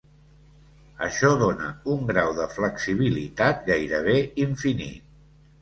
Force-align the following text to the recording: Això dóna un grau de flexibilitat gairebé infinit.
Això 1.07 1.29
dóna 1.41 1.67
un 1.97 2.01
grau 2.13 2.33
de 2.39 2.47
flexibilitat 2.55 3.63
gairebé 3.71 4.17
infinit. 4.49 5.07